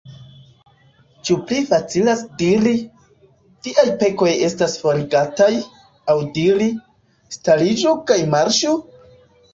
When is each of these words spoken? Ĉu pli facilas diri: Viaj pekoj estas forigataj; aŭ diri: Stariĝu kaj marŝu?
Ĉu 1.27 1.35
pli 1.49 1.59
facilas 1.71 2.23
diri: 2.39 2.71
Viaj 3.67 3.85
pekoj 3.99 4.31
estas 4.47 4.79
forigataj; 4.85 5.51
aŭ 6.15 6.19
diri: 6.39 6.71
Stariĝu 7.37 7.97
kaj 8.11 8.19
marŝu? 8.37 8.75